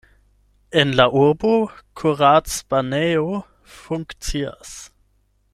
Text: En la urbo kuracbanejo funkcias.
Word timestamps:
En 0.83 0.93
la 0.99 1.05
urbo 1.23 1.51
kuracbanejo 2.01 3.39
funkcias. 3.77 4.77